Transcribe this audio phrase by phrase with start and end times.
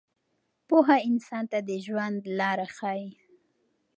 [0.67, 3.05] پوهه انسان ته د ژوند لاره ښیي.